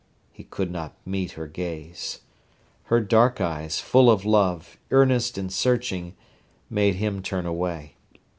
He 0.31 0.43
could 0.45 0.71
not 0.71 0.95
meet 1.05 1.33
her 1.33 1.45
gaze. 1.45 2.21
Her 2.85 2.99
dark 3.01 3.39
eyes, 3.39 3.79
full 3.79 4.09
of 4.09 4.25
love, 4.25 4.79
earnest 4.89 5.37
and 5.37 5.53
searching, 5.53 6.15
made 6.71 6.95
him 6.95 7.21
turn 7.21 7.45
away. 7.45 7.93